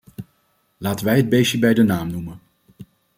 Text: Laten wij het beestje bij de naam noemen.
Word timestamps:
Laten 0.77 1.05
wij 1.05 1.17
het 1.17 1.29
beestje 1.29 1.59
bij 1.59 1.73
de 1.73 1.83
naam 1.83 2.11
noemen. 2.11 2.39